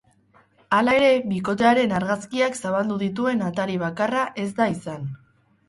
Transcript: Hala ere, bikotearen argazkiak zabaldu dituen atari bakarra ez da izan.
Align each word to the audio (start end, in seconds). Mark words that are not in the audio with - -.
Hala 0.77 0.95
ere, 0.99 1.09
bikotearen 1.33 1.93
argazkiak 1.99 2.59
zabaldu 2.63 2.99
dituen 3.05 3.47
atari 3.51 3.79
bakarra 3.87 4.27
ez 4.47 4.51
da 4.61 4.71
izan. 4.77 5.09